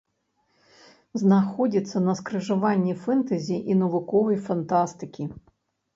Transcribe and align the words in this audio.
Знаходзіцца 1.23 2.01
на 2.07 2.15
скрыжаванні 2.21 2.97
фэнтэзі 3.05 3.57
і 3.73 3.79
навуковай 3.85 4.37
фантастыкі. 4.49 5.23